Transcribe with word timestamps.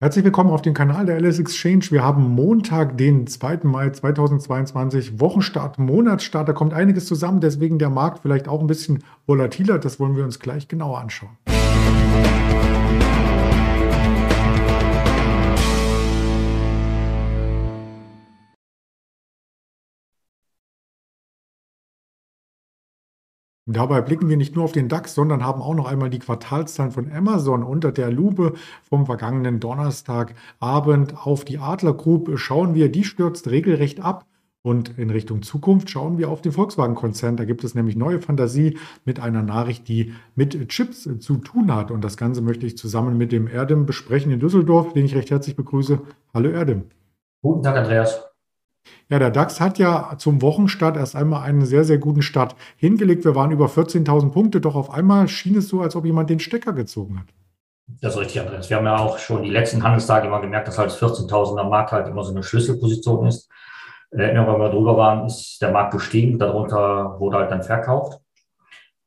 Herzlich 0.00 0.24
willkommen 0.24 0.50
auf 0.50 0.62
dem 0.62 0.74
Kanal 0.74 1.06
der 1.06 1.18
LS 1.18 1.40
Exchange. 1.40 1.86
Wir 1.90 2.04
haben 2.04 2.22
Montag, 2.22 2.96
den 2.96 3.26
2. 3.26 3.64
Mai 3.64 3.90
2022, 3.90 5.18
Wochenstart, 5.18 5.80
Monatsstart. 5.80 6.48
Da 6.48 6.52
kommt 6.52 6.72
einiges 6.72 7.06
zusammen, 7.06 7.40
deswegen 7.40 7.80
der 7.80 7.90
Markt 7.90 8.20
vielleicht 8.20 8.46
auch 8.46 8.60
ein 8.60 8.68
bisschen 8.68 9.02
volatiler. 9.26 9.80
Das 9.80 9.98
wollen 9.98 10.14
wir 10.14 10.22
uns 10.22 10.38
gleich 10.38 10.68
genauer 10.68 11.00
anschauen. 11.00 11.36
Dabei 23.70 24.00
blicken 24.00 24.30
wir 24.30 24.38
nicht 24.38 24.56
nur 24.56 24.64
auf 24.64 24.72
den 24.72 24.88
DAX, 24.88 25.14
sondern 25.14 25.44
haben 25.44 25.60
auch 25.60 25.74
noch 25.74 25.86
einmal 25.86 26.08
die 26.08 26.20
Quartalszahlen 26.20 26.90
von 26.90 27.12
Amazon 27.12 27.62
unter 27.62 27.92
der 27.92 28.10
Lupe 28.10 28.54
vom 28.82 29.04
vergangenen 29.04 29.60
Donnerstagabend 29.60 31.26
auf 31.26 31.44
die 31.44 31.58
Adler 31.58 31.92
Group. 31.92 32.38
Schauen 32.38 32.74
wir, 32.74 32.90
die 32.90 33.04
stürzt 33.04 33.50
regelrecht 33.50 34.00
ab. 34.00 34.24
Und 34.62 34.98
in 34.98 35.10
Richtung 35.10 35.42
Zukunft 35.42 35.90
schauen 35.90 36.16
wir 36.16 36.30
auf 36.30 36.40
den 36.40 36.52
Volkswagen-Konzern. 36.52 37.36
Da 37.36 37.44
gibt 37.44 37.62
es 37.62 37.74
nämlich 37.74 37.94
neue 37.94 38.20
Fantasie 38.20 38.78
mit 39.04 39.20
einer 39.20 39.42
Nachricht, 39.42 39.86
die 39.86 40.14
mit 40.34 40.68
Chips 40.70 41.08
zu 41.20 41.36
tun 41.36 41.74
hat. 41.74 41.90
Und 41.90 42.02
das 42.02 42.16
Ganze 42.16 42.40
möchte 42.40 42.64
ich 42.64 42.78
zusammen 42.78 43.18
mit 43.18 43.32
dem 43.32 43.46
Erdem 43.46 43.84
besprechen 43.84 44.32
in 44.32 44.40
Düsseldorf, 44.40 44.94
den 44.94 45.04
ich 45.04 45.14
recht 45.14 45.30
herzlich 45.30 45.56
begrüße. 45.56 46.00
Hallo 46.32 46.48
Erdem. 46.48 46.84
Guten 47.42 47.62
Tag, 47.62 47.76
Andreas. 47.76 48.27
Ja, 49.08 49.18
der 49.18 49.30
DAX 49.30 49.60
hat 49.60 49.78
ja 49.78 50.14
zum 50.18 50.42
Wochenstart 50.42 50.96
erst 50.96 51.16
einmal 51.16 51.42
einen 51.42 51.64
sehr, 51.64 51.84
sehr 51.84 51.98
guten 51.98 52.22
Start 52.22 52.54
hingelegt. 52.76 53.24
Wir 53.24 53.34
waren 53.34 53.50
über 53.50 53.66
14.000 53.66 54.30
Punkte, 54.30 54.60
doch 54.60 54.74
auf 54.74 54.90
einmal 54.90 55.28
schien 55.28 55.56
es 55.56 55.68
so, 55.68 55.80
als 55.80 55.96
ob 55.96 56.04
jemand 56.04 56.28
den 56.28 56.40
Stecker 56.40 56.72
gezogen 56.72 57.20
hat. 57.20 57.26
Das 58.00 58.14
ist 58.14 58.20
richtig, 58.20 58.40
Andreas. 58.40 58.68
Wir 58.68 58.76
haben 58.76 58.84
ja 58.84 58.98
auch 58.98 59.18
schon 59.18 59.42
die 59.42 59.50
letzten 59.50 59.82
Handelstage 59.82 60.26
immer 60.26 60.40
gemerkt, 60.40 60.68
dass 60.68 60.78
halt 60.78 60.90
14.000er 60.90 61.64
Markt 61.64 61.92
halt 61.92 62.06
immer 62.06 62.22
so 62.22 62.32
eine 62.32 62.42
Schlüsselposition 62.42 63.26
ist. 63.26 63.48
Äh, 64.10 64.30
immer 64.30 64.52
wenn 64.52 64.60
wir 64.60 64.70
drüber 64.70 64.96
waren, 64.96 65.26
ist 65.26 65.60
der 65.60 65.70
Markt 65.70 65.92
gestiegen, 65.92 66.38
darunter 66.38 67.18
wurde 67.18 67.38
halt 67.38 67.50
dann 67.50 67.62
verkauft. 67.62 68.20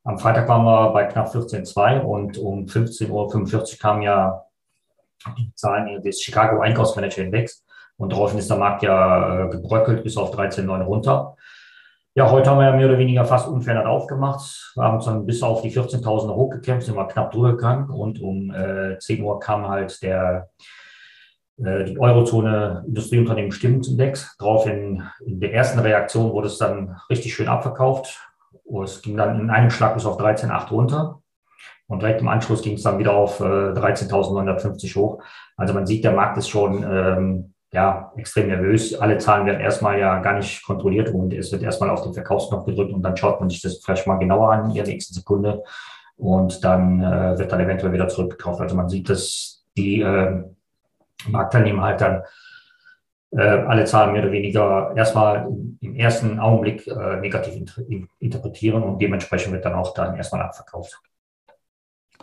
Am 0.04 0.18
Freitag 0.18 0.48
waren 0.48 0.64
wir 0.64 0.92
bei 0.92 1.04
knapp 1.04 1.32
14,2 1.32 2.00
und 2.00 2.38
um 2.38 2.66
15.45 2.66 3.10
Uhr 3.10 3.78
kamen 3.78 4.02
ja 4.02 4.44
die 5.38 5.52
Zahlen 5.54 6.02
des 6.02 6.20
Chicago 6.20 6.60
Einkaufsmanager 6.60 7.22
Index. 7.22 7.64
Und 8.02 8.10
daraufhin 8.12 8.40
ist 8.40 8.50
der 8.50 8.56
Markt 8.56 8.82
ja 8.82 9.44
äh, 9.44 9.48
gebröckelt 9.48 10.02
bis 10.02 10.16
auf 10.16 10.36
13,9 10.36 10.82
runter. 10.82 11.36
Ja, 12.16 12.28
heute 12.28 12.50
haben 12.50 12.58
wir 12.58 12.66
ja 12.66 12.74
mehr 12.74 12.88
oder 12.88 12.98
weniger 12.98 13.24
fast 13.24 13.46
unverändert 13.46 13.86
aufgemacht. 13.86 14.72
Wir 14.74 14.82
haben 14.82 14.96
uns 14.96 15.04
dann 15.04 15.24
bis 15.24 15.40
auf 15.40 15.62
die 15.62 15.70
14.000er 15.70 16.34
hochgekämpft, 16.34 16.86
sind 16.86 16.96
wir 16.96 17.06
knapp 17.06 17.30
drüber 17.30 17.52
gegangen. 17.52 17.90
Und 17.90 18.20
um 18.20 18.50
äh, 18.50 18.98
10 18.98 19.22
Uhr 19.22 19.38
kam 19.38 19.68
halt 19.68 20.02
der, 20.02 20.50
äh, 21.64 21.84
die 21.84 21.96
Eurozone 21.96 22.82
Industrieunternehmen 22.88 23.52
Stimmungsindex. 23.52 24.36
Daraufhin 24.36 25.04
in 25.24 25.38
der 25.38 25.54
ersten 25.54 25.78
Reaktion 25.78 26.32
wurde 26.32 26.48
es 26.48 26.58
dann 26.58 26.96
richtig 27.08 27.32
schön 27.32 27.46
abverkauft. 27.46 28.20
Und 28.64 28.82
es 28.82 29.00
ging 29.00 29.16
dann 29.16 29.38
in 29.38 29.48
einem 29.48 29.70
Schlag 29.70 29.94
bis 29.94 30.06
auf 30.06 30.18
13,8 30.18 30.70
runter. 30.70 31.22
Und 31.86 32.02
direkt 32.02 32.20
im 32.20 32.26
Anschluss 32.26 32.62
ging 32.62 32.74
es 32.74 32.82
dann 32.82 32.98
wieder 32.98 33.14
auf 33.14 33.38
äh, 33.38 33.44
13.950 33.44 34.96
hoch. 34.96 35.22
Also 35.56 35.72
man 35.72 35.86
sieht, 35.86 36.02
der 36.02 36.12
Markt 36.12 36.36
ist 36.36 36.48
schon 36.48 36.82
ähm, 36.82 37.51
ja, 37.72 38.12
extrem 38.16 38.48
nervös. 38.48 38.94
Alle 38.94 39.18
Zahlen 39.18 39.46
werden 39.46 39.60
erstmal 39.60 39.98
ja 39.98 40.18
gar 40.20 40.34
nicht 40.34 40.62
kontrolliert 40.62 41.08
und 41.08 41.32
es 41.32 41.50
wird 41.52 41.62
erstmal 41.62 41.90
auf 41.90 42.02
den 42.02 42.12
Verkaufsknopf 42.12 42.66
gedrückt 42.66 42.92
und 42.92 43.02
dann 43.02 43.16
schaut 43.16 43.40
man 43.40 43.48
sich 43.48 43.62
das 43.62 43.78
vielleicht 43.78 44.06
mal 44.06 44.18
genauer 44.18 44.52
an 44.52 44.68
in 44.68 44.74
der 44.74 44.86
nächsten 44.86 45.14
Sekunde 45.14 45.62
und 46.16 46.62
dann 46.64 47.02
äh, 47.02 47.38
wird 47.38 47.50
dann 47.50 47.60
eventuell 47.60 47.92
wieder 47.92 48.08
zurückgekauft. 48.08 48.60
Also 48.60 48.76
man 48.76 48.90
sieht, 48.90 49.08
dass 49.08 49.64
die 49.76 50.02
äh, 50.02 50.44
Marktteilnehmer 51.28 51.82
halt 51.82 52.00
dann 52.02 52.22
äh, 53.30 53.40
alle 53.40 53.84
Zahlen 53.86 54.12
mehr 54.12 54.22
oder 54.22 54.32
weniger 54.32 54.92
erstmal 54.94 55.48
im 55.80 55.96
ersten 55.96 56.38
Augenblick 56.38 56.86
äh, 56.86 57.16
negativ 57.20 57.56
inter 57.56 57.82
interpretieren 58.18 58.82
und 58.82 59.00
dementsprechend 59.00 59.54
wird 59.54 59.64
dann 59.64 59.74
auch 59.74 59.94
dann 59.94 60.16
erstmal 60.16 60.42
abverkauft. 60.42 61.00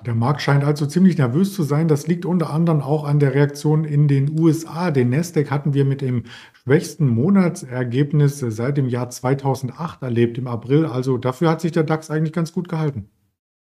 Der 0.05 0.15
Markt 0.15 0.41
scheint 0.41 0.63
also 0.63 0.85
ziemlich 0.85 1.17
nervös 1.17 1.53
zu 1.53 1.63
sein. 1.63 1.87
Das 1.87 2.07
liegt 2.07 2.25
unter 2.25 2.49
anderem 2.51 2.81
auch 2.81 3.03
an 3.03 3.19
der 3.19 3.33
Reaktion 3.33 3.83
in 3.83 4.07
den 4.07 4.39
USA. 4.39 4.91
Den 4.91 5.09
Nasdaq 5.09 5.51
hatten 5.51 5.73
wir 5.73 5.85
mit 5.85 6.01
dem 6.01 6.23
schwächsten 6.53 7.07
Monatsergebnis 7.07 8.39
seit 8.39 8.77
dem 8.77 8.87
Jahr 8.87 9.09
2008 9.09 10.01
erlebt, 10.01 10.37
im 10.37 10.47
April. 10.47 10.85
Also 10.85 11.17
dafür 11.17 11.49
hat 11.49 11.61
sich 11.61 11.71
der 11.71 11.83
DAX 11.83 12.09
eigentlich 12.09 12.33
ganz 12.33 12.53
gut 12.53 12.69
gehalten. 12.69 13.09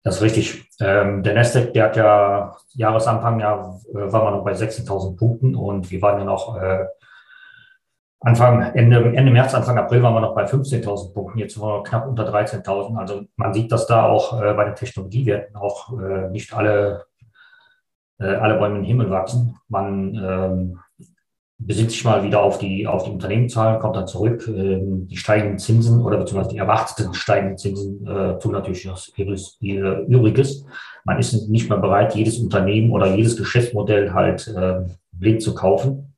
Das 0.03 0.17
ist 0.17 0.21
richtig. 0.21 0.69
Ähm, 0.81 1.23
der 1.23 1.33
Nasdaq, 1.33 1.73
der 1.73 1.85
hat 1.85 1.95
ja 1.95 2.55
Jahresanfang, 2.73 3.39
ja, 3.39 3.79
äh, 3.93 4.11
war 4.11 4.23
man 4.23 4.33
noch 4.33 4.43
bei 4.43 4.53
16.000 4.53 5.15
Punkten 5.15 5.55
und 5.55 5.91
wir 5.91 6.01
waren 6.01 6.19
ja 6.19 6.25
noch 6.25 6.57
äh, 6.61 6.85
Anfang, 8.23 8.61
Ende, 8.73 9.13
Ende 9.15 9.31
März, 9.31 9.53
Anfang 9.53 9.77
April 9.77 10.01
waren 10.01 10.13
wir 10.13 10.21
noch 10.21 10.33
bei 10.33 10.45
15.000 10.45 11.13
Punkten, 11.13 11.39
jetzt 11.39 11.55
sind 11.55 11.63
wir 11.63 11.83
knapp 11.83 12.07
unter 12.07 12.33
13.000. 12.33 12.95
Also 12.95 13.23
man 13.35 13.53
sieht, 13.53 13.69
dass 13.69 13.85
da 13.85 14.05
auch 14.05 14.41
äh, 14.41 14.53
bei 14.53 14.63
den 14.63 14.75
Technologiewerten 14.75 15.57
auch 15.57 15.91
äh, 15.99 16.29
nicht 16.29 16.53
alle, 16.53 17.03
äh, 18.19 18.27
alle 18.27 18.57
Bäume 18.57 18.77
im 18.77 18.85
Himmel 18.85 19.09
wachsen. 19.09 19.57
Man 19.67 20.15
ähm, 20.15 20.79
besinnt 21.57 21.91
sich 21.91 22.05
mal 22.05 22.23
wieder 22.23 22.41
auf 22.41 22.59
die, 22.59 22.87
auf 22.87 23.03
die 23.03 23.11
Unternehmenszahlen, 23.11 23.81
kommt 23.81 23.97
dann 23.97 24.07
zurück. 24.07 24.47
Ähm, 24.47 25.05
die 25.09 25.17
steigenden 25.17 25.59
Zinsen 25.59 26.01
oder 26.01 26.17
beziehungsweise 26.17 26.53
die 26.53 26.59
erwarteten 26.59 27.13
steigenden 27.13 27.57
Zinsen 27.57 28.07
äh, 28.07 28.39
tun 28.39 28.53
natürlich 28.53 28.83
das 28.83 29.11
Übriges. 29.17 30.65
Man 31.03 31.19
ist 31.19 31.49
nicht 31.49 31.69
mehr 31.69 31.79
bereit, 31.79 32.15
jedes 32.15 32.39
Unternehmen 32.39 32.91
oder 32.91 33.13
jedes 33.13 33.35
Geschäftsmodell 33.35 34.13
halt 34.13 34.47
äh, 34.47 34.79
blind 35.11 35.41
zu 35.41 35.53
kaufen 35.53 36.12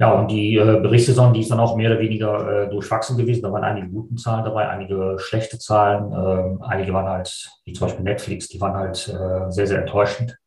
ja, 0.00 0.12
und 0.12 0.30
die 0.30 0.56
äh, 0.56 0.78
Berichtssaison, 0.80 1.32
die 1.32 1.40
ist 1.40 1.50
dann 1.50 1.58
auch 1.58 1.74
mehr 1.76 1.90
oder 1.90 1.98
weniger 1.98 2.66
äh, 2.66 2.70
durchwachsen 2.70 3.16
gewesen. 3.16 3.42
Da 3.42 3.52
waren 3.52 3.64
einige 3.64 3.88
gute 3.88 4.14
Zahlen 4.14 4.44
dabei, 4.44 4.68
einige 4.68 5.16
schlechte 5.18 5.58
Zahlen. 5.58 6.12
Ähm, 6.12 6.62
einige 6.62 6.92
waren 6.92 7.08
halt, 7.08 7.50
wie 7.64 7.72
zum 7.72 7.88
Beispiel 7.88 8.04
Netflix, 8.04 8.46
die 8.46 8.60
waren 8.60 8.74
halt 8.74 9.08
äh, 9.08 9.50
sehr, 9.50 9.66
sehr 9.66 9.80
enttäuschend. 9.80 10.38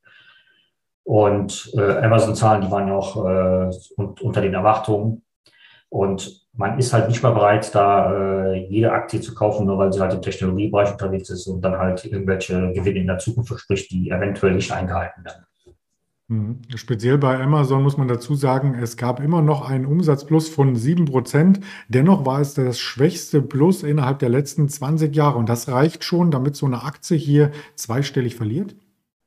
Und 1.04 1.70
äh, 1.76 1.98
Amazon-Zahlen, 1.98 2.62
die 2.62 2.72
waren 2.72 2.88
ja 2.88 2.94
auch 2.94 3.18
äh, 3.26 3.70
unter 3.98 4.40
den 4.40 4.54
Erwartungen. 4.54 5.24
Und 5.90 6.48
man 6.54 6.80
ist 6.80 6.94
halt 6.94 7.10
nicht 7.10 7.22
mehr 7.22 7.34
bereit, 7.34 7.76
da 7.76 8.54
äh, 8.54 8.66
jede 8.70 8.94
Aktie 8.94 9.20
zu 9.20 9.34
kaufen, 9.36 9.66
nur 9.66 9.78
weil 9.78 9.92
sie 9.92 10.00
halt 10.00 10.14
im 10.14 10.22
Technologiebereich 10.22 10.94
unterwegs 10.94 11.30
ist 11.30 11.48
und 11.48 11.60
dann 11.60 11.78
halt 11.78 12.06
irgendwelche 12.06 12.72
Gewinne 12.72 13.00
in 13.00 13.08
der 13.08 13.18
Zukunft 13.18 13.50
verspricht, 13.50 13.92
die 13.92 14.10
eventuell 14.10 14.54
nicht 14.54 14.72
eingehalten 14.72 15.26
werden. 15.26 15.46
Mhm. 16.32 16.62
Speziell 16.76 17.18
bei 17.18 17.38
Amazon 17.42 17.84
muss 17.84 17.98
man 17.98 18.08
dazu 18.08 18.36
sagen, 18.36 18.80
es 18.82 18.96
gab 18.96 19.20
immer 19.20 19.42
noch 19.42 19.70
einen 19.70 19.86
Umsatzplus 19.86 20.48
von 20.48 20.78
7%. 20.78 21.60
Dennoch 21.90 22.26
war 22.26 22.40
es 22.40 22.54
das 22.54 22.80
schwächste 22.80 23.42
Plus 23.42 23.84
innerhalb 23.84 24.20
der 24.20 24.30
letzten 24.30 24.70
20 24.70 25.14
Jahre. 25.14 25.38
Und 25.38 25.50
das 25.50 25.68
reicht 25.68 26.06
schon, 26.06 26.32
damit 26.32 26.56
so 26.56 26.66
eine 26.66 26.84
Aktie 26.84 27.18
hier 27.18 27.52
zweistellig 27.76 28.38
verliert? 28.38 28.76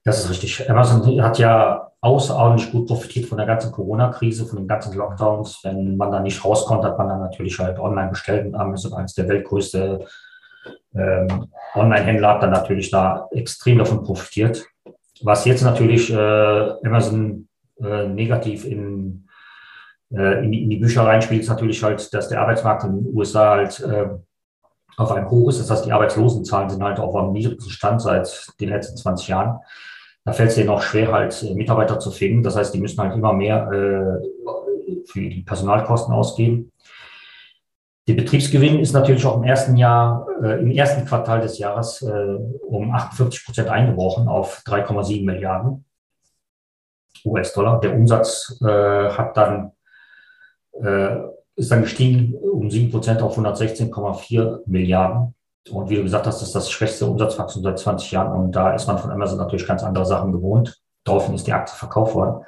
Das 0.04 0.24
ist 0.24 0.30
richtig. 0.30 0.70
Amazon 0.70 1.22
hat 1.22 1.38
ja 1.38 1.92
außerordentlich 2.00 2.72
gut 2.72 2.86
profitiert 2.86 3.26
von 3.26 3.36
der 3.36 3.46
ganzen 3.46 3.70
Corona-Krise, 3.70 4.46
von 4.46 4.60
den 4.60 4.68
ganzen 4.68 4.96
Lockdowns. 4.96 5.60
Wenn 5.62 5.98
man 5.98 6.10
da 6.10 6.20
nicht 6.20 6.42
raus 6.42 6.64
konnte, 6.64 6.88
hat 6.88 6.96
man 6.96 7.08
dann 7.08 7.20
natürlich 7.20 7.58
halt 7.58 7.78
online 7.78 8.08
bestellt. 8.08 8.46
Und 8.46 8.54
Amazon 8.54 8.94
als 8.94 9.12
der 9.12 9.28
weltgrößte 9.28 10.06
ähm, 10.94 11.48
Online-Händler 11.74 12.28
hat 12.28 12.42
dann 12.42 12.50
natürlich 12.50 12.90
da 12.90 13.28
extrem 13.30 13.76
davon 13.76 14.02
profitiert. 14.02 14.64
Was 15.22 15.44
jetzt 15.44 15.62
natürlich 15.62 16.12
äh, 16.12 16.16
Amazon 16.16 17.48
äh, 17.80 18.08
negativ 18.08 18.64
in, 18.64 19.28
äh, 20.12 20.44
in, 20.44 20.52
die, 20.52 20.62
in 20.64 20.70
die 20.70 20.76
Bücher 20.78 21.04
reinspielt, 21.04 21.42
ist 21.42 21.48
natürlich 21.48 21.82
halt, 21.82 22.12
dass 22.12 22.28
der 22.28 22.40
Arbeitsmarkt 22.40 22.84
in 22.84 23.04
den 23.04 23.16
USA 23.16 23.50
halt 23.50 23.80
äh, 23.80 24.08
auf 24.96 25.12
einem 25.12 25.30
Hoch 25.30 25.48
ist. 25.48 25.60
Das 25.60 25.70
heißt, 25.70 25.86
die 25.86 25.92
Arbeitslosenzahlen 25.92 26.70
sind 26.70 26.82
halt 26.82 26.98
auf 26.98 27.14
einem 27.14 27.32
niedrigsten 27.32 27.70
Stand 27.70 28.02
seit 28.02 28.48
den 28.60 28.70
letzten 28.70 28.96
20 28.96 29.28
Jahren. 29.28 29.60
Da 30.24 30.32
fällt 30.32 30.50
es 30.50 30.54
denen 30.54 30.70
auch 30.70 30.82
schwer, 30.82 31.12
halt 31.12 31.42
äh, 31.42 31.54
Mitarbeiter 31.54 31.98
zu 31.98 32.10
finden. 32.10 32.42
Das 32.42 32.56
heißt, 32.56 32.74
die 32.74 32.80
müssen 32.80 33.00
halt 33.00 33.14
immer 33.14 33.32
mehr 33.32 33.68
äh, 33.70 35.04
für 35.06 35.20
die 35.20 35.42
Personalkosten 35.42 36.14
ausgeben. 36.14 36.72
Der 38.06 38.14
Betriebsgewinn 38.14 38.80
ist 38.80 38.92
natürlich 38.92 39.24
auch 39.24 39.36
im 39.38 39.44
ersten 39.44 39.76
Jahr, 39.76 40.26
äh, 40.42 40.60
im 40.60 40.70
ersten 40.70 41.06
Quartal 41.06 41.40
des 41.40 41.58
Jahres 41.58 42.02
äh, 42.02 42.36
um 42.66 42.92
48 42.92 43.44
Prozent 43.44 43.68
eingebrochen 43.68 44.28
auf 44.28 44.62
3,7 44.66 45.24
Milliarden 45.24 45.86
US-Dollar. 47.24 47.80
Der 47.80 47.94
Umsatz 47.94 48.60
äh, 48.62 49.08
hat 49.08 49.36
dann, 49.36 49.72
äh, 50.72 51.16
ist 51.56 51.70
dann 51.70 51.82
gestiegen 51.82 52.34
um 52.34 52.70
7 52.70 52.90
Prozent 52.90 53.22
auf 53.22 53.38
116,4 53.38 54.60
Milliarden. 54.66 55.34
Und 55.70 55.88
wie 55.88 55.96
du 55.96 56.02
gesagt 56.02 56.26
hast, 56.26 56.40
das 56.40 56.48
ist 56.48 56.54
das 56.54 56.70
schwächste 56.70 57.06
Umsatzwachstum 57.06 57.62
seit 57.62 57.78
20 57.78 58.10
Jahren. 58.10 58.38
Und 58.38 58.52
da 58.52 58.74
ist 58.74 58.86
man 58.86 58.98
von 58.98 59.10
Amazon 59.10 59.38
natürlich 59.38 59.66
ganz 59.66 59.82
andere 59.82 60.04
Sachen 60.04 60.30
gewohnt. 60.30 60.78
Daraufhin 61.04 61.34
ist 61.34 61.46
die 61.46 61.54
Aktie 61.54 61.74
verkauft 61.74 62.14
worden. 62.14 62.44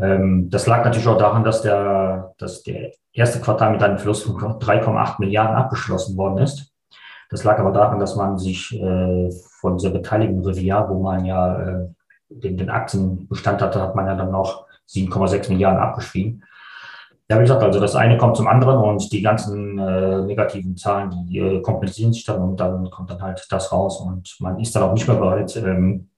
Ähm, 0.00 0.48
das 0.50 0.66
lag 0.66 0.84
natürlich 0.84 1.08
auch 1.08 1.18
daran, 1.18 1.44
dass 1.44 1.62
der, 1.62 2.34
dass 2.38 2.62
der 2.62 2.92
erste 3.12 3.40
Quartal 3.40 3.72
mit 3.72 3.82
einem 3.82 3.98
Fluss 3.98 4.22
von 4.22 4.36
3,8 4.36 5.16
Milliarden 5.18 5.56
abgeschlossen 5.56 6.16
worden 6.16 6.38
ist. 6.38 6.72
Das 7.30 7.44
lag 7.44 7.58
aber 7.58 7.72
daran, 7.72 7.98
dass 7.98 8.16
man 8.16 8.38
sich 8.38 8.72
äh, 8.74 9.30
von 9.60 9.78
dieser 9.78 9.90
Beteiligung 9.90 10.44
Riviera, 10.44 10.88
wo 10.88 11.02
man 11.02 11.24
ja 11.24 11.60
äh, 11.60 11.88
den, 12.28 12.56
den 12.56 12.70
Aktienbestand 12.70 13.60
hatte, 13.62 13.80
hat 13.80 13.94
man 13.94 14.06
ja 14.06 14.14
dann 14.14 14.30
noch 14.30 14.66
7,6 14.88 15.50
Milliarden 15.50 15.80
abgeschrieben. 15.80 16.44
Ja, 17.28 17.38
wie 17.38 17.42
gesagt, 17.42 17.62
also 17.62 17.80
das 17.80 17.94
eine 17.94 18.18
kommt 18.18 18.36
zum 18.36 18.46
anderen 18.46 18.78
und 18.78 19.10
die 19.10 19.22
ganzen 19.22 19.78
äh, 19.78 20.22
negativen 20.22 20.76
Zahlen, 20.76 21.26
die 21.26 21.38
äh, 21.38 21.62
kompensieren 21.62 22.12
sich 22.12 22.24
dann 22.24 22.42
und 22.42 22.60
dann 22.60 22.90
kommt 22.90 23.10
dann 23.10 23.22
halt 23.22 23.46
das 23.48 23.72
raus 23.72 24.00
und 24.00 24.36
man 24.40 24.58
ist 24.60 24.76
dann 24.76 24.82
auch 24.82 24.92
nicht 24.92 25.08
mehr 25.08 25.16
bereit, 25.16 25.56
ähm, 25.56 26.10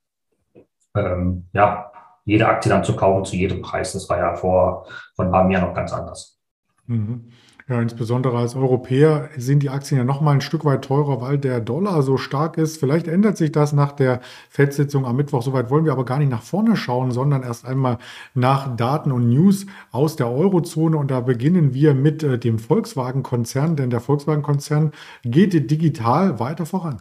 ähm, 0.97 1.47
ja, 1.53 1.93
jede 2.25 2.49
Aktie 2.49 2.71
dann 2.71 2.85
zu 2.85 2.97
kaufen 2.97 3.25
zu 3.25 3.37
jedem 3.37 3.62
Preis. 3.62 3.93
Das 3.93 4.09
war 4.09 4.19
ja 4.19 4.35
vor, 4.35 4.87
vor 5.15 5.25
ein 5.25 5.31
paar 5.31 5.50
Jahren 5.50 5.69
noch 5.69 5.75
ganz 5.75 5.93
anders. 5.93 6.38
Mhm. 6.87 7.31
Ja, 7.67 7.81
insbesondere 7.81 8.37
als 8.37 8.56
Europäer 8.56 9.31
sind 9.38 9.62
die 9.62 9.71
Aktien 9.71 9.97
ja 9.97 10.05
noch 10.05 10.21
mal 10.21 10.32
ein 10.32 10.43
Stück 10.43 10.67
weit 10.67 10.85
teurer, 10.85 11.23
weil 11.23 11.38
der 11.38 11.61
Dollar 11.61 12.03
so 12.03 12.19
stark 12.19 12.59
ist. 12.59 12.79
Vielleicht 12.79 13.09
ändert 13.09 13.38
sich 13.38 13.53
das 13.53 13.73
nach 13.73 13.93
der 13.93 14.21
FED-Sitzung 14.50 15.06
am 15.06 15.17
Mittwoch. 15.17 15.41
Soweit 15.41 15.71
wollen 15.71 15.87
wir 15.87 15.93
aber 15.93 16.05
gar 16.05 16.19
nicht 16.19 16.31
nach 16.31 16.43
vorne 16.43 16.76
schauen, 16.76 17.11
sondern 17.11 17.43
erst 17.43 17.65
einmal 17.65 17.97
nach 18.35 18.77
Daten 18.77 19.12
und 19.12 19.31
News 19.31 19.65
aus 19.93 20.17
der 20.17 20.31
Eurozone. 20.31 20.99
Und 20.99 21.11
da 21.11 21.20
beginnen 21.20 21.73
wir 21.73 21.94
mit 21.94 22.23
äh, 22.23 22.38
dem 22.38 22.59
Volkswagen-Konzern, 22.59 23.77
denn 23.77 23.88
der 23.88 24.00
Volkswagen-Konzern 24.00 24.93
geht 25.23 25.70
digital 25.70 26.38
weiter 26.41 26.67
voran. 26.67 27.00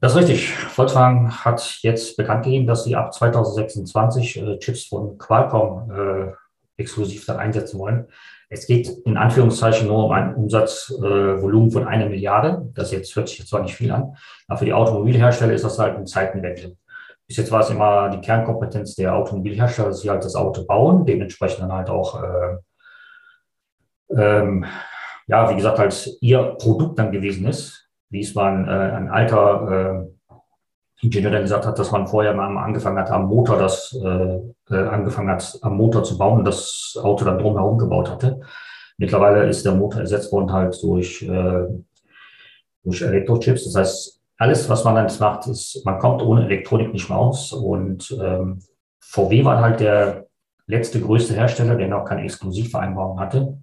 Das 0.00 0.12
ist 0.12 0.18
richtig. 0.18 0.50
Volkswagen 0.50 1.44
hat 1.44 1.78
jetzt 1.82 2.16
bekannt 2.16 2.44
gegeben, 2.44 2.66
dass 2.66 2.84
sie 2.84 2.96
ab 2.96 3.12
2026 3.12 4.42
äh, 4.42 4.58
Chips 4.58 4.86
von 4.86 5.18
Qualcomm 5.18 5.90
äh, 5.90 6.32
exklusiv 6.76 7.26
dann 7.26 7.38
einsetzen 7.38 7.78
wollen. 7.78 8.06
Es 8.48 8.66
geht 8.66 8.88
in 9.04 9.16
Anführungszeichen 9.16 9.86
nur 9.86 10.06
um 10.06 10.12
ein 10.12 10.34
Umsatzvolumen 10.34 11.68
äh, 11.68 11.72
von 11.72 11.86
einer 11.86 12.06
Milliarde. 12.06 12.68
Das 12.74 12.90
jetzt 12.90 13.14
hört 13.14 13.28
sich 13.28 13.38
jetzt 13.38 13.48
zwar 13.48 13.62
nicht 13.62 13.76
viel 13.76 13.92
an, 13.92 14.16
aber 14.48 14.58
für 14.58 14.64
die 14.64 14.72
Automobilhersteller 14.72 15.52
ist 15.52 15.64
das 15.64 15.78
halt 15.78 15.96
ein 15.96 16.06
Zeitenwechsel. 16.06 16.76
Bis 17.28 17.36
jetzt 17.36 17.52
war 17.52 17.60
es 17.60 17.70
immer 17.70 18.10
die 18.10 18.20
Kernkompetenz 18.20 18.96
der 18.96 19.14
Automobilhersteller, 19.14 19.90
dass 19.90 20.00
sie 20.00 20.10
halt 20.10 20.24
das 20.24 20.34
Auto 20.34 20.64
bauen, 20.64 21.06
dementsprechend 21.06 21.60
dann 21.60 21.72
halt 21.72 21.88
auch, 21.88 22.20
äh, 22.20 22.56
ähm, 24.16 24.64
ja, 25.28 25.48
wie 25.48 25.54
gesagt, 25.54 25.78
halt 25.78 26.18
ihr 26.20 26.56
Produkt 26.58 26.98
dann 26.98 27.12
gewesen 27.12 27.46
ist, 27.46 27.88
wie 28.10 28.20
es 28.20 28.34
mal 28.34 28.52
ein, 28.52 28.68
äh, 28.68 28.96
ein 28.96 29.08
alter 29.08 30.06
äh, 30.06 30.10
Ingenieur 31.02 31.30
dann 31.30 31.42
gesagt 31.42 31.66
hat, 31.66 31.78
dass 31.78 31.92
man 31.92 32.06
vorher 32.06 32.34
mal 32.34 32.62
angefangen 32.62 32.98
hat, 32.98 33.10
am 33.10 33.26
Motor 33.26 33.58
das, 33.58 33.96
äh, 34.04 34.38
äh, 34.70 34.88
angefangen 34.88 35.30
hat, 35.30 35.58
am 35.62 35.76
Motor 35.76 36.04
zu 36.04 36.18
bauen 36.18 36.40
und 36.40 36.44
das 36.44 36.98
Auto 37.02 37.24
dann 37.24 37.38
drumherum 37.38 37.78
gebaut 37.78 38.10
hatte. 38.10 38.40
Mittlerweile 38.98 39.48
ist 39.48 39.64
der 39.64 39.72
Motor 39.72 40.02
ersetzt 40.02 40.30
worden 40.30 40.52
halt 40.52 40.78
durch, 40.82 41.22
äh, 41.22 41.64
durch 42.84 43.00
Elektrochips. 43.00 43.64
Das 43.64 43.76
heißt, 43.76 44.20
alles, 44.36 44.68
was 44.68 44.84
man 44.84 44.94
dann 44.94 45.06
jetzt 45.06 45.20
macht, 45.20 45.46
ist, 45.46 45.82
man 45.86 45.98
kommt 45.98 46.20
ohne 46.22 46.44
Elektronik 46.44 46.92
nicht 46.92 47.08
mehr 47.08 47.18
aus. 47.18 47.52
Und 47.52 48.14
ähm, 48.22 48.60
VW 49.00 49.44
war 49.44 49.60
halt 49.60 49.80
der 49.80 50.26
letzte 50.66 51.00
größte 51.00 51.34
Hersteller, 51.34 51.76
der 51.76 51.88
noch 51.88 52.04
keine 52.04 52.24
Exklusivvereinbarung 52.24 53.18
hatte. 53.18 53.58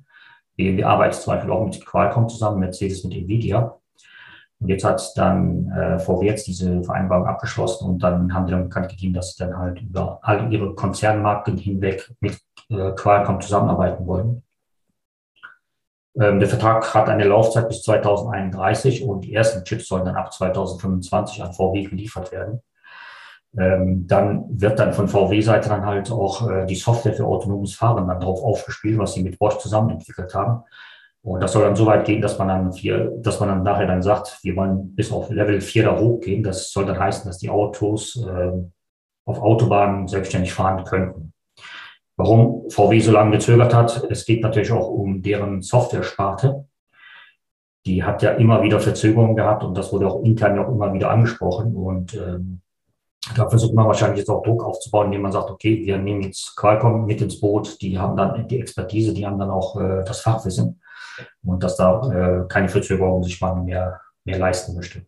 BMW 0.55 0.83
arbeitet 0.83 1.21
zum 1.21 1.33
Beispiel 1.33 1.51
auch 1.51 1.65
mit 1.65 1.85
Qualcomm 1.85 2.29
zusammen, 2.29 2.59
Mercedes 2.59 3.03
mit 3.03 3.15
Nvidia. 3.15 3.79
Und 4.59 4.69
jetzt 4.69 4.83
hat 4.83 5.11
dann 5.15 5.71
äh, 5.71 5.99
VW 5.99 6.25
jetzt 6.25 6.47
diese 6.47 6.83
Vereinbarung 6.83 7.27
abgeschlossen 7.27 7.87
und 7.87 8.01
dann 8.01 8.33
haben 8.33 8.47
die 8.47 8.51
dann 8.51 8.63
bekannt 8.63 8.89
gegeben, 8.89 9.13
dass 9.13 9.35
sie 9.35 9.43
dann 9.43 9.57
halt 9.57 9.81
über 9.81 10.19
all 10.23 10.51
ihre 10.51 10.73
Konzernmarken 10.73 11.57
hinweg 11.57 12.11
mit 12.19 12.39
äh, 12.69 12.91
Qualcomm 12.91 13.39
zusammenarbeiten 13.39 14.07
wollen. 14.07 14.43
Ähm, 16.19 16.39
der 16.39 16.49
Vertrag 16.49 16.93
hat 16.95 17.09
eine 17.09 17.25
Laufzeit 17.25 17.67
bis 17.67 17.83
2031 17.83 19.03
und 19.03 19.21
die 19.21 19.33
ersten 19.35 19.63
Chips 19.63 19.87
sollen 19.87 20.05
dann 20.05 20.15
ab 20.15 20.33
2025 20.33 21.43
an 21.43 21.53
VW 21.53 21.83
geliefert 21.83 22.31
werden. 22.31 22.61
Ähm, 23.57 24.07
dann 24.07 24.45
wird 24.49 24.79
dann 24.79 24.93
von 24.93 25.07
VW-Seite 25.07 25.69
dann 25.69 25.85
halt 25.85 26.11
auch 26.11 26.49
äh, 26.49 26.65
die 26.65 26.75
Software 26.75 27.13
für 27.13 27.25
autonomes 27.25 27.75
Fahren 27.75 28.07
dann 28.07 28.19
drauf 28.19 28.43
aufgespielt, 28.43 28.97
was 28.97 29.13
sie 29.13 29.23
mit 29.23 29.37
Bosch 29.37 29.57
zusammen 29.59 29.91
entwickelt 29.91 30.33
haben. 30.33 30.63
Und 31.27 31.41
das 31.41 31.51
soll 31.51 31.63
dann 31.63 31.75
so 31.75 31.85
weit 31.85 32.05
gehen, 32.05 32.21
dass 32.21 32.39
man 32.39 32.47
dann 32.47 32.71
vier, 32.71 33.11
dass 33.17 33.41
man 33.41 33.49
dann 33.49 33.63
nachher 33.63 33.85
dann 33.85 34.01
sagt, 34.01 34.39
wir 34.43 34.55
wollen 34.55 34.95
bis 34.95 35.11
auf 35.11 35.29
Level 35.29 35.59
4 35.59 35.83
da 35.83 35.99
hochgehen. 35.99 36.41
Das 36.41 36.71
soll 36.71 36.85
dann 36.85 36.97
heißen, 36.97 37.27
dass 37.27 37.37
die 37.37 37.49
Autos 37.49 38.15
äh, 38.15 38.51
auf 39.25 39.41
Autobahnen 39.41 40.07
selbstständig 40.07 40.53
fahren 40.53 40.85
könnten. 40.85 41.33
Warum 42.15 42.69
VW 42.69 43.01
so 43.01 43.11
lange 43.11 43.31
gezögert 43.31 43.73
hat, 43.75 44.07
es 44.09 44.23
geht 44.23 44.41
natürlich 44.41 44.71
auch 44.71 44.87
um 44.87 45.21
deren 45.21 45.61
Software-Sparte. 45.61 46.65
Die 47.85 48.05
hat 48.05 48.21
ja 48.21 48.31
immer 48.31 48.63
wieder 48.63 48.79
Verzögerungen 48.79 49.35
gehabt 49.35 49.65
und 49.65 49.77
das 49.77 49.91
wurde 49.91 50.07
auch 50.07 50.23
intern 50.23 50.57
auch 50.59 50.69
immer 50.69 50.93
wieder 50.93 51.09
angesprochen. 51.09 51.75
Und 51.75 52.13
ähm, 52.13 52.61
da 53.35 53.49
versucht 53.49 53.73
man 53.73 53.85
wahrscheinlich 53.85 54.19
jetzt 54.19 54.29
auch 54.29 54.43
Druck 54.43 54.63
aufzubauen, 54.63 55.07
indem 55.07 55.23
man 55.23 55.33
sagt, 55.33 55.51
okay, 55.51 55.85
wir 55.85 55.97
nehmen 55.97 56.21
jetzt 56.21 56.55
Qualcomm 56.55 57.05
mit 57.05 57.21
ins 57.21 57.41
Boot, 57.41 57.81
die 57.81 57.99
haben 57.99 58.15
dann 58.15 58.47
die 58.47 58.61
Expertise, 58.61 59.13
die 59.13 59.25
haben 59.25 59.37
dann 59.37 59.49
auch 59.49 59.75
äh, 59.75 60.05
das 60.05 60.21
Fachwissen 60.21 60.79
und 61.43 61.63
dass 61.63 61.77
da 61.77 62.43
äh, 62.43 62.47
keine 62.47 62.69
Verzögerung 62.69 63.23
sich 63.23 63.39
man 63.41 63.65
mehr, 63.65 63.99
mehr 64.23 64.39
leisten 64.39 64.75
möchte. 64.75 65.01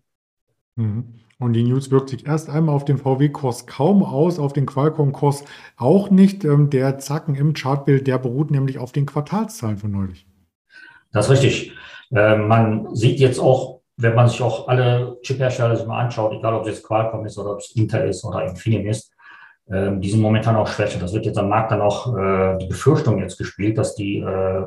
Mhm. 0.76 1.20
Und 1.40 1.54
die 1.54 1.64
News 1.64 1.90
wirkt 1.90 2.10
sich 2.10 2.28
erst 2.28 2.50
einmal 2.50 2.76
auf 2.76 2.84
den 2.84 2.98
VW-Kurs 2.98 3.66
kaum 3.66 4.04
aus, 4.04 4.40
auf 4.40 4.52
den 4.52 4.66
Qualcomm-Kurs 4.66 5.46
auch 5.78 6.10
nicht. 6.10 6.44
Ähm, 6.44 6.70
der 6.70 7.00
Zacken 7.00 7.36
im 7.36 7.54
Chartbild, 7.54 8.08
der 8.08 8.18
beruht 8.18 8.52
nämlich 8.52 8.78
auf 8.78 8.92
den 8.92 9.06
Quartalszahlen 9.06 9.78
von 9.78 9.92
neulich. 9.92 10.28
Das 11.14 11.26
ist 11.26 11.32
richtig. 11.32 11.74
Äh, 12.12 12.36
man 12.36 12.94
sieht 12.94 13.20
jetzt 13.20 13.40
auch, 13.40 13.80
wenn 13.96 14.16
man 14.16 14.28
sich 14.28 14.42
auch 14.42 14.68
alle 14.68 15.18
Chip-Hersteller 15.22 15.78
sich 15.78 15.88
mal 15.88 16.02
anschaut, 16.02 16.34
egal 16.34 16.56
ob 16.56 16.64
es 16.64 16.76
jetzt 16.76 16.84
Qualcomm 16.86 17.26
ist 17.26 17.38
oder 17.38 17.52
ob 17.52 17.60
es 17.60 17.72
Intel 17.76 18.10
ist 18.10 18.24
oder 18.26 18.46
Infineon 18.46 18.88
ist, 18.88 19.14
äh, 19.68 19.92
die 19.98 20.10
sind 20.10 20.22
momentan 20.22 20.58
auch 20.58 20.68
schwächer. 20.68 21.00
Das 21.00 21.14
wird 21.14 21.26
jetzt 21.26 21.38
am 21.38 21.48
Markt 21.48 21.72
dann 21.72 21.82
auch 21.82 22.18
äh, 22.18 22.58
die 22.58 22.68
Befürchtung 22.68 23.18
jetzt 23.20 23.38
gespielt, 23.38 23.78
dass 23.78 23.96
die 23.96 24.20
äh, 24.20 24.66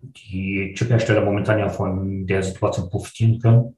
die 0.00 0.74
Chiphersteller 0.76 1.24
momentan 1.24 1.58
ja 1.58 1.68
von 1.68 2.26
der 2.26 2.42
Situation 2.42 2.90
profitieren 2.90 3.38
können, 3.38 3.76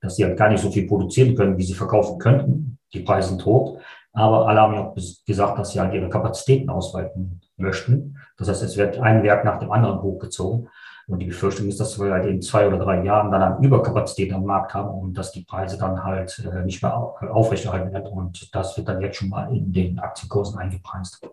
dass 0.00 0.16
sie 0.16 0.24
halt 0.24 0.36
gar 0.36 0.50
nicht 0.50 0.60
so 0.60 0.70
viel 0.70 0.86
produzieren 0.86 1.34
können, 1.34 1.56
wie 1.58 1.64
sie 1.64 1.74
verkaufen 1.74 2.18
könnten. 2.18 2.78
Die 2.92 3.00
Preise 3.00 3.30
sind 3.30 3.44
hoch. 3.44 3.80
Aber 4.12 4.46
alle 4.48 4.60
haben 4.60 4.74
ja 4.74 4.86
auch 4.86 4.94
gesagt, 4.94 5.58
dass 5.58 5.72
sie 5.72 5.80
halt 5.80 5.92
ihre 5.92 6.08
Kapazitäten 6.08 6.70
ausweiten 6.70 7.40
möchten. 7.56 8.16
Das 8.36 8.48
heißt, 8.48 8.62
es 8.62 8.76
wird 8.76 8.98
ein 8.98 9.22
Werk 9.22 9.44
nach 9.44 9.58
dem 9.58 9.72
anderen 9.72 10.02
hochgezogen. 10.02 10.68
Und 11.06 11.18
die 11.18 11.26
Befürchtung 11.26 11.68
ist, 11.68 11.80
dass 11.80 11.98
wir 11.98 12.12
halt 12.12 12.26
in 12.26 12.40
zwei 12.40 12.66
oder 12.66 12.78
drei 12.78 13.02
Jahren 13.04 13.30
dann 13.30 13.42
eine 13.42 13.66
Überkapazität 13.66 14.32
am 14.32 14.44
Markt 14.44 14.72
haben 14.72 14.88
und 14.88 15.14
dass 15.14 15.32
die 15.32 15.42
Preise 15.42 15.76
dann 15.76 16.02
halt 16.02 16.38
äh, 16.50 16.64
nicht 16.64 16.82
mehr 16.82 16.96
aufrechterhalten 16.96 17.92
werden. 17.92 18.06
Und 18.06 18.54
das 18.54 18.76
wird 18.76 18.88
dann 18.88 19.02
jetzt 19.02 19.18
schon 19.18 19.28
mal 19.28 19.54
in 19.54 19.72
den 19.72 19.98
Aktienkursen 19.98 20.58
eingepreist. 20.58 21.28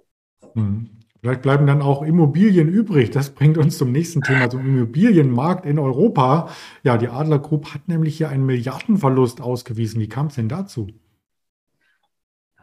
Mhm. 0.56 0.90
Vielleicht 1.22 1.44
bleiben 1.44 1.68
dann 1.68 1.84
auch 1.84 2.02
Immobilien 2.02 2.68
übrig. 2.68 3.12
Das 3.12 3.30
bringt 3.30 3.60
uns 3.60 3.78
zum 3.78 3.92
nächsten 3.92 4.22
Thema, 4.22 4.50
zum 4.50 4.66
Immobilienmarkt 4.66 5.68
in 5.68 5.78
Europa. 5.78 6.50
Ja, 6.82 6.98
die 6.98 7.10
Adler 7.10 7.38
Group 7.38 7.76
hat 7.76 7.88
nämlich 7.88 8.18
hier 8.18 8.30
einen 8.30 8.44
Milliardenverlust 8.44 9.40
ausgewiesen. 9.40 10.02
Wie 10.02 10.10
kam 10.10 10.28
es 10.28 10.36
denn 10.36 10.50
dazu? 10.50 10.88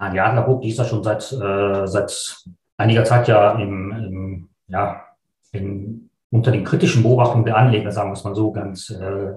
Ja, 0.01 0.11
die 0.11 0.19
Adler 0.19 0.43
Group, 0.43 0.63
die 0.63 0.71
ist 0.71 0.79
ja 0.79 0.85
schon 0.85 1.05
seit, 1.05 1.33
äh, 1.33 1.87
seit 1.87 2.45
einiger 2.77 3.05
Zeit 3.05 3.29
ja, 3.29 3.53
im, 3.53 3.93
im, 3.93 4.49
ja 4.67 5.05
in, 5.53 6.11
unter 6.31 6.51
den 6.51 6.65
kritischen 6.65 7.05
Beobachtungen 7.05 7.45
der 7.45 7.57
Anleger, 7.57 7.93
sagen 7.93 8.11
wir 8.11 8.15
es 8.15 8.25
mal 8.25 8.35
so, 8.35 8.51
ganz, 8.51 8.91
äh, 8.91 9.35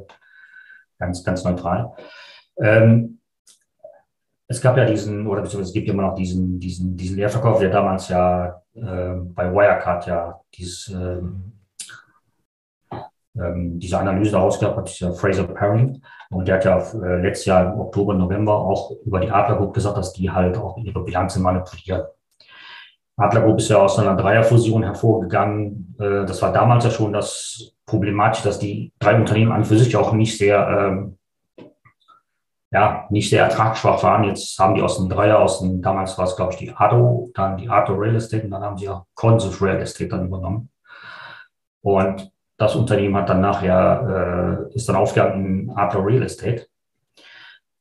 ganz, 0.97 1.23
ganz 1.23 1.43
neutral. 1.43 1.93
Ähm, 2.57 3.19
es 4.51 4.61
gab 4.61 4.77
ja 4.77 4.85
diesen, 4.85 5.25
oder 5.27 5.41
beziehungsweise 5.41 5.69
es 5.69 5.73
gibt 5.73 5.89
immer 5.89 6.03
noch 6.03 6.15
diesen, 6.15 6.59
diesen, 6.59 6.95
diesen 6.97 7.15
Leerverkauf, 7.15 7.59
der 7.59 7.69
damals 7.69 8.09
ja 8.09 8.61
äh, 8.75 9.15
bei 9.33 9.51
Wirecard 9.51 10.05
ja 10.07 10.41
dieses, 10.53 10.89
ähm, 10.89 11.53
ähm, 13.35 13.79
diese 13.79 13.97
Analyse 13.97 14.37
ausgehabt 14.37 14.77
hat, 14.77 14.89
dieser 14.89 15.13
Fraser 15.13 15.45
Paring. 15.45 16.01
Und 16.29 16.47
der 16.47 16.55
hat 16.55 16.65
ja 16.65 16.77
äh, 16.77 17.21
letztes 17.21 17.45
Jahr 17.45 17.73
im 17.73 17.79
Oktober, 17.79 18.13
November 18.13 18.53
auch 18.53 18.91
über 19.05 19.21
die 19.21 19.31
Adler 19.31 19.55
Group 19.55 19.73
gesagt, 19.73 19.97
dass 19.97 20.11
die 20.11 20.29
halt 20.29 20.57
auch 20.57 20.77
ihre 20.77 21.03
Bilanzen 21.03 21.41
manipulieren. 21.41 22.03
Adler 23.15 23.41
Group 23.41 23.59
ist 23.59 23.69
ja 23.69 23.77
aus 23.77 23.99
einer 23.99 24.15
Dreierfusion 24.17 24.83
hervorgegangen. 24.83 25.95
Äh, 25.97 26.25
das 26.25 26.41
war 26.41 26.51
damals 26.51 26.83
ja 26.83 26.91
schon 26.91 27.13
das 27.13 27.73
Problematische, 27.85 28.49
dass 28.49 28.59
die 28.59 28.91
drei 28.99 29.15
Unternehmen 29.15 29.53
an 29.53 29.63
für 29.63 29.77
sich 29.77 29.95
auch 29.95 30.11
nicht 30.11 30.37
sehr 30.37 30.67
ähm, 30.67 31.17
ja, 32.71 33.05
nicht 33.09 33.29
sehr 33.29 33.43
ertragsschwach 33.43 34.01
waren. 34.03 34.23
Jetzt 34.23 34.57
haben 34.57 34.75
die 34.75 34.81
aus 34.81 34.97
dem 34.97 35.09
Dreier, 35.09 35.39
aus 35.39 35.59
dem, 35.59 35.81
damals 35.81 36.17
war 36.17 36.25
es, 36.25 36.35
glaube 36.35 36.53
ich, 36.53 36.59
die 36.59 36.73
ADO, 36.73 37.31
dann 37.33 37.57
die 37.57 37.69
ADO 37.69 37.93
Real 37.93 38.15
Estate 38.15 38.45
und 38.45 38.51
dann 38.51 38.63
haben 38.63 38.77
sie 38.77 38.85
ja 38.85 39.05
Consus 39.13 39.61
Real 39.61 39.81
Estate 39.81 40.09
dann 40.09 40.27
übernommen. 40.27 40.69
Und 41.81 42.31
das 42.57 42.75
Unternehmen 42.75 43.17
hat 43.17 43.29
dann 43.29 43.41
nachher, 43.41 44.67
äh, 44.71 44.75
ist 44.75 44.87
dann 44.87 44.95
aufgegangen 44.95 45.69
in 45.69 45.69
Adler 45.71 46.05
Real 46.05 46.23
Estate. 46.23 46.67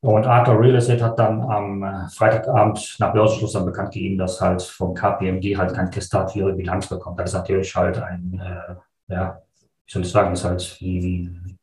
Und 0.01 0.25
Adler 0.25 0.59
Real 0.59 0.75
Estate 0.75 1.03
hat 1.03 1.19
dann 1.19 1.41
am 1.41 1.83
äh, 1.83 2.09
Freitagabend 2.09 2.95
nach 2.99 3.13
Börsenschluss 3.13 3.53
dann 3.53 3.65
bekannt 3.65 3.93
gegeben, 3.93 4.17
dass 4.17 4.41
halt 4.41 4.63
vom 4.63 4.95
KPMG 4.95 5.55
halt 5.55 5.75
kein 5.75 5.91
Testat 5.91 6.31
für 6.31 6.39
ihre 6.39 6.53
Bilanz 6.53 6.87
bekommt. 6.87 7.19
Das 7.19 7.29
ist 7.29 7.37
natürlich 7.37 7.75
halt 7.75 7.99
ein, 7.99 8.41
äh, 8.43 9.13
ja, 9.13 9.41
wie 9.85 9.91
soll 9.91 10.01
ich 10.01 10.11
sagen, 10.11 10.33
ist 10.33 10.43
halt 10.43 10.77
wie, 10.79 11.03
wie 11.03 11.57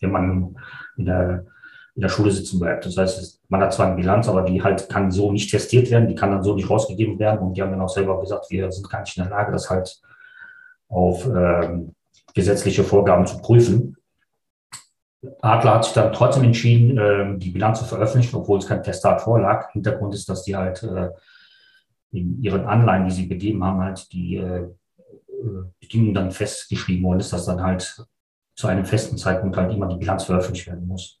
wenn 0.00 0.10
man 0.10 0.56
in 0.96 1.04
der 1.04 1.44
in 1.98 2.02
der 2.02 2.10
Schule 2.10 2.30
sitzen 2.30 2.60
bleibt. 2.60 2.86
Das 2.86 2.96
heißt, 2.96 3.40
man 3.48 3.60
hat 3.60 3.74
zwar 3.74 3.88
eine 3.88 3.96
Bilanz, 3.96 4.28
aber 4.28 4.42
die 4.42 4.62
halt 4.62 4.88
kann 4.88 5.10
so 5.10 5.32
nicht 5.32 5.50
testiert 5.50 5.90
werden, 5.90 6.06
die 6.06 6.14
kann 6.14 6.30
dann 6.30 6.44
so 6.44 6.54
nicht 6.54 6.70
rausgegeben 6.70 7.18
werden. 7.18 7.40
Und 7.40 7.54
die 7.54 7.62
haben 7.62 7.72
dann 7.72 7.80
auch 7.80 7.88
selber 7.88 8.20
gesagt, 8.20 8.46
wir 8.50 8.70
sind 8.70 8.88
gar 8.88 9.00
nicht 9.00 9.16
in 9.16 9.24
der 9.24 9.32
Lage, 9.32 9.50
das 9.50 9.68
halt 9.68 10.00
auf 10.88 11.26
ähm, 11.26 11.96
gesetzliche 12.34 12.84
Vorgaben 12.84 13.26
zu 13.26 13.38
prüfen. 13.38 13.96
Adler 15.40 15.74
hat 15.74 15.86
sich 15.86 15.94
dann 15.94 16.12
trotzdem 16.12 16.44
entschieden, 16.44 16.96
äh, 16.98 17.36
die 17.36 17.50
Bilanz 17.50 17.80
zu 17.80 17.84
veröffentlichen, 17.84 18.36
obwohl 18.36 18.60
es 18.60 18.68
kein 18.68 18.84
Testat 18.84 19.20
vorlag. 19.20 19.72
Hintergrund 19.72 20.14
ist, 20.14 20.28
dass 20.28 20.44
die 20.44 20.54
halt 20.54 20.80
äh, 20.84 21.08
in 22.12 22.40
ihren 22.40 22.64
Anleihen, 22.64 23.06
die 23.06 23.14
sie 23.14 23.26
begeben 23.26 23.64
haben, 23.64 23.80
halt 23.80 24.12
die 24.12 24.36
äh, 24.36 24.68
Bedingungen 25.80 26.14
dann 26.14 26.30
festgeschrieben 26.30 27.02
worden 27.02 27.18
ist, 27.18 27.32
dass 27.32 27.46
dann 27.46 27.60
halt 27.60 28.06
zu 28.54 28.68
einem 28.68 28.84
festen 28.84 29.18
Zeitpunkt 29.18 29.56
halt 29.56 29.74
immer 29.74 29.88
die 29.88 29.96
Bilanz 29.96 30.22
veröffentlicht 30.22 30.68
werden 30.68 30.86
muss. 30.86 31.17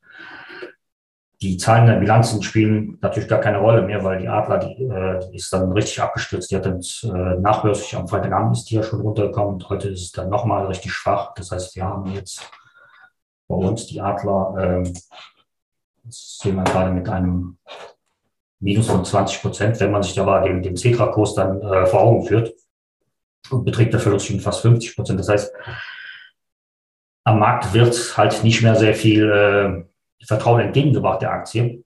Die 1.40 1.56
Zahlen 1.56 1.86
der 1.86 2.00
Bilanzen 2.00 2.42
spielen 2.42 2.98
natürlich 3.00 3.28
gar 3.28 3.40
keine 3.40 3.58
Rolle 3.58 3.82
mehr, 3.82 4.02
weil 4.02 4.18
die 4.18 4.28
Adler, 4.28 4.58
die, 4.58 4.82
äh, 4.82 5.20
die 5.30 5.36
ist 5.36 5.52
dann 5.52 5.70
richtig 5.70 6.02
abgestürzt. 6.02 6.50
Die 6.50 6.56
hat 6.56 6.66
dann 6.66 6.80
äh, 6.80 7.38
nachbörslich 7.40 7.94
am 7.96 8.08
Freitagabend 8.08 8.56
ist 8.56 8.64
die 8.64 8.74
ja 8.74 8.82
schon 8.82 9.00
runtergekommen 9.00 9.54
und 9.54 9.68
heute 9.68 9.88
ist 9.88 10.02
es 10.02 10.12
dann 10.12 10.30
nochmal 10.30 10.66
richtig 10.66 10.92
schwach. 10.92 11.34
Das 11.34 11.52
heißt, 11.52 11.76
wir 11.76 11.84
haben 11.84 12.12
jetzt 12.12 12.50
bei 13.46 13.54
uns 13.54 13.86
die 13.86 14.00
Adler, 14.00 14.54
ähm, 14.58 14.92
das 16.04 16.38
sehen 16.42 16.56
wir 16.56 16.64
gerade 16.64 16.90
mit 16.90 17.08
einem 17.08 17.58
Minus 18.60 18.88
von 18.88 19.04
20 19.04 19.40
Prozent, 19.40 19.78
wenn 19.78 19.92
man 19.92 20.02
sich 20.02 20.18
aber 20.18 20.40
den, 20.40 20.62
den 20.62 20.76
Cetra-Kurs 20.76 21.34
dann 21.34 21.62
äh, 21.62 21.86
vor 21.86 22.00
Augen 22.00 22.26
führt 22.26 22.52
und 23.50 23.64
beträgt 23.64 23.92
der 23.92 24.00
Verlust 24.00 24.26
schon 24.26 24.40
fast 24.40 24.62
50 24.62 24.96
Prozent. 24.96 25.20
Das 25.20 25.28
heißt, 25.28 25.52
am 27.24 27.38
Markt 27.38 27.72
wird 27.72 28.16
halt 28.16 28.42
nicht 28.42 28.62
mehr 28.62 28.74
sehr 28.74 28.94
viel 28.94 29.30
äh, 29.30 29.84
Vertrauen 30.28 30.60
entgegengebracht 30.60 31.22
der 31.22 31.32
Aktie. 31.32 31.82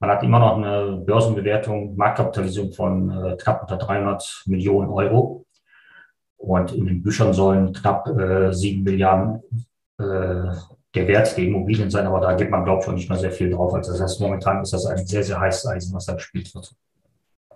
Man 0.00 0.10
hat 0.10 0.22
immer 0.24 0.40
noch 0.40 0.56
eine 0.56 0.96
Börsenbewertung, 0.96 1.96
Marktkapitalisierung 1.96 2.72
von 2.72 3.10
äh, 3.10 3.36
knapp 3.36 3.62
unter 3.62 3.76
300 3.76 4.42
Millionen 4.46 4.90
Euro. 4.90 5.46
Und 6.36 6.72
in 6.72 6.86
den 6.86 7.02
Büchern 7.02 7.32
sollen 7.32 7.72
knapp 7.72 8.08
äh, 8.08 8.52
7 8.52 8.82
Milliarden 8.82 9.42
äh, 9.98 10.52
der 10.94 11.08
Wert 11.08 11.36
der 11.36 11.44
Immobilien 11.44 11.90
sein, 11.90 12.06
aber 12.06 12.20
da 12.20 12.34
gibt 12.34 12.50
man, 12.50 12.64
glaube 12.64 12.82
ich, 12.82 12.88
auch 12.88 12.92
nicht 12.92 13.08
mehr 13.08 13.18
sehr 13.18 13.30
viel 13.30 13.50
drauf. 13.50 13.74
Also 13.74 13.92
das 13.92 14.00
heißt, 14.00 14.20
momentan 14.20 14.62
ist 14.62 14.72
das 14.72 14.86
ein 14.86 15.06
sehr, 15.06 15.22
sehr 15.22 15.38
heißes 15.38 15.66
Eisen, 15.66 15.94
was 15.94 16.06
da 16.06 16.14
gespielt 16.14 16.52
wird. 16.54 16.74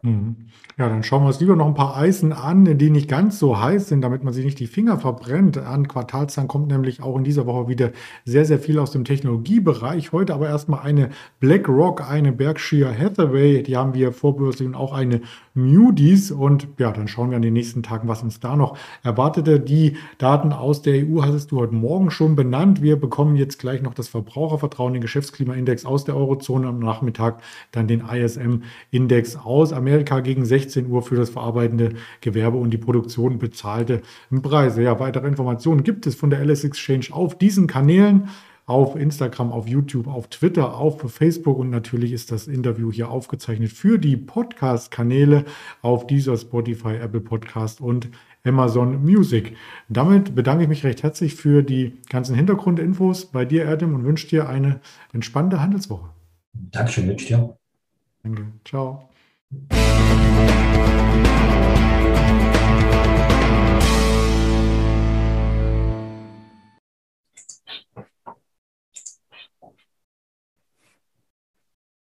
Mhm. 0.02 0.48
Ja, 0.78 0.88
dann 0.88 1.04
schauen 1.04 1.22
wir 1.22 1.28
uns 1.28 1.38
lieber 1.38 1.54
noch 1.54 1.66
ein 1.66 1.74
paar 1.74 1.96
Eisen 1.96 2.32
an, 2.32 2.78
die 2.78 2.90
nicht 2.90 3.08
ganz 3.08 3.38
so 3.38 3.60
heiß 3.60 3.88
sind, 3.88 4.00
damit 4.00 4.24
man 4.24 4.32
sich 4.32 4.44
nicht 4.44 4.58
die 4.58 4.66
Finger 4.66 4.98
verbrennt. 4.98 5.58
An 5.58 5.86
Quartalszahlen 5.86 6.48
kommt 6.48 6.68
nämlich 6.68 7.02
auch 7.02 7.16
in 7.16 7.22
dieser 7.22 7.46
Woche 7.46 7.68
wieder 7.68 7.92
sehr, 8.24 8.44
sehr 8.44 8.58
viel 8.58 8.80
aus 8.80 8.90
dem 8.90 9.04
Technologiebereich. 9.04 10.10
Heute 10.10 10.34
aber 10.34 10.48
erstmal 10.48 10.80
eine 10.80 11.10
BlackRock, 11.38 12.10
eine 12.10 12.32
Berkshire 12.32 12.98
Hathaway, 12.98 13.62
die 13.62 13.76
haben 13.76 13.94
wir 13.94 14.12
vorbörslich 14.12 14.66
und 14.66 14.74
auch 14.74 14.92
eine 14.92 15.20
Moody's. 15.54 16.32
Und 16.32 16.66
ja, 16.78 16.90
dann 16.90 17.06
schauen 17.06 17.30
wir 17.30 17.36
an 17.36 17.42
den 17.42 17.52
nächsten 17.52 17.84
Tagen, 17.84 18.08
was 18.08 18.24
uns 18.24 18.40
da 18.40 18.56
noch 18.56 18.76
erwartete. 19.04 19.60
Die 19.60 19.98
Daten 20.18 20.52
aus 20.52 20.82
der 20.82 21.06
EU 21.06 21.22
hattest 21.22 21.52
du 21.52 21.60
heute 21.60 21.74
Morgen 21.74 22.10
schon 22.10 22.34
benannt. 22.34 22.82
Wir 22.82 22.96
bekommen 22.96 23.36
jetzt 23.36 23.58
gleich 23.60 23.82
noch 23.82 23.94
das 23.94 24.08
Verbrauchervertrauen, 24.08 24.94
den 24.94 25.02
Geschäftsklimaindex 25.02 25.84
aus 25.84 26.04
der 26.04 26.16
Eurozone 26.16 26.66
am 26.66 26.80
Nachmittag, 26.80 27.42
dann 27.70 27.86
den 27.86 28.00
ISM-Index 28.00 29.36
aus 29.36 29.72
Amerika. 29.72 29.91
Amerika 29.92 30.20
gegen 30.20 30.46
16 30.46 30.86
Uhr 30.86 31.02
für 31.02 31.16
das 31.16 31.28
verarbeitende 31.28 31.90
Gewerbe 32.22 32.56
und 32.56 32.70
die 32.70 32.78
Produktion 32.78 33.38
bezahlte 33.38 34.00
Preise. 34.42 34.82
Ja, 34.82 34.98
weitere 34.98 35.28
Informationen 35.28 35.82
gibt 35.82 36.06
es 36.06 36.14
von 36.14 36.30
der 36.30 36.40
LS 36.40 36.64
Exchange 36.64 37.06
auf 37.10 37.36
diesen 37.36 37.66
Kanälen 37.66 38.30
auf 38.64 38.96
Instagram, 38.96 39.52
auf 39.52 39.68
YouTube, 39.68 40.06
auf 40.06 40.28
Twitter, 40.28 40.78
auf 40.78 41.02
Facebook 41.12 41.58
und 41.58 41.68
natürlich 41.68 42.12
ist 42.12 42.32
das 42.32 42.46
Interview 42.46 42.90
hier 42.90 43.10
aufgezeichnet 43.10 43.70
für 43.70 43.98
die 43.98 44.16
Podcast-Kanäle 44.16 45.44
auf 45.82 46.06
dieser 46.06 46.38
Spotify, 46.38 46.94
Apple 46.94 47.20
Podcast 47.20 47.82
und 47.82 48.08
Amazon 48.44 49.04
Music. 49.04 49.56
Damit 49.90 50.34
bedanke 50.34 50.62
ich 50.62 50.68
mich 50.70 50.84
recht 50.84 51.02
herzlich 51.02 51.34
für 51.34 51.62
die 51.62 51.98
ganzen 52.08 52.34
Hintergrundinfos 52.34 53.26
bei 53.26 53.44
dir, 53.44 53.68
Adam, 53.68 53.94
und 53.94 54.04
wünsche 54.04 54.28
dir 54.28 54.48
eine 54.48 54.80
entspannte 55.12 55.60
Handelswoche. 55.60 56.08
Dankeschön, 56.54 57.08
wünsche 57.08 57.26
dir. 57.26 57.56
Danke. 58.22 58.46
Ciao. 58.64 59.11
You. 59.52 59.82